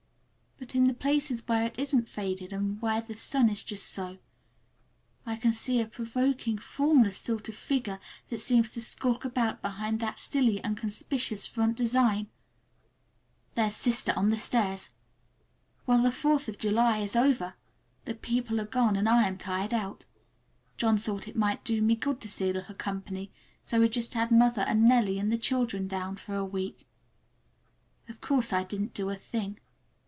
But 0.57 0.75
in 0.75 0.85
the 0.87 0.93
places 0.93 1.45
where 1.47 1.65
it 1.65 1.79
isn't 1.79 2.07
faded, 2.07 2.53
and 2.53 2.79
where 2.83 3.01
the 3.01 3.15
sun 3.15 3.49
is 3.49 3.63
just 3.63 3.87
so, 3.87 4.19
I 5.25 5.35
can 5.35 5.51
see 5.53 5.79
a 5.79 5.87
strange, 5.89 5.93
provoking, 5.93 6.59
formless 6.59 7.17
sort 7.17 7.49
of 7.49 7.55
figure, 7.55 7.99
that 8.29 8.39
seems 8.41 8.71
to 8.73 8.81
sulk 8.81 9.25
about 9.25 9.63
behind 9.63 9.99
that 10.01 10.19
silly 10.19 10.63
and 10.63 10.77
conspicuous 10.77 11.47
front 11.47 11.75
design. 11.77 12.27
There's 13.55 13.75
sister 13.75 14.13
on 14.15 14.29
the 14.29 14.37
stairs! 14.37 14.91
Well, 15.87 16.03
the 16.03 16.11
Fourth 16.11 16.47
of 16.47 16.59
July 16.59 16.99
is 16.99 17.15
over! 17.15 17.55
The 18.05 18.13
people 18.13 18.61
are 18.61 18.65
gone 18.65 18.95
and 18.95 19.09
I 19.09 19.27
am 19.27 19.39
tired 19.39 19.73
out. 19.73 20.05
John 20.77 20.99
thought 20.99 21.27
it 21.27 21.35
might 21.35 21.63
do 21.65 21.81
me 21.81 21.95
good 21.95 22.21
to 22.21 22.29
see 22.29 22.51
a 22.51 22.53
little 22.53 22.75
company, 22.75 23.31
so 23.65 23.79
we 23.79 23.89
just 23.89 24.13
had 24.13 24.29
mother 24.31 24.61
and 24.61 24.87
Nellie 24.87 25.17
and 25.19 25.31
the 25.33 25.39
children 25.39 25.87
down 25.87 26.17
for 26.17 26.35
a 26.35 26.45
week. 26.45 26.85
Of 28.07 28.21
course 28.21 28.53
I 28.53 28.63
didn't 28.63 28.93
do 28.93 29.09
a 29.09 29.15
thing. 29.17 29.57